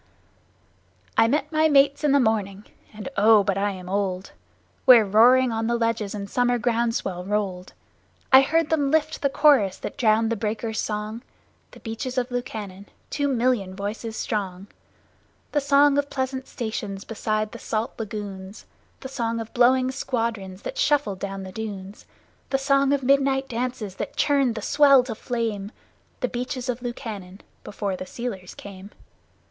[1.15, 4.31] I met my mates in the morning (and, oh, but I am old!)
[4.85, 7.73] Where roaring on the ledges the summer ground swell rolled;
[8.33, 11.21] I heard them lift the chorus that drowned the breakers' song
[11.69, 14.65] The Beaches of Lukannon two million voices strong.
[15.51, 18.65] The song of pleasant stations beside the salt lagoons,
[19.01, 22.07] The song of blowing squadrons that shuffled down the dunes,
[22.49, 25.71] The song of midnight dances that churned the sea to flame
[26.21, 28.89] The Beaches of Lukannon before the sealers came!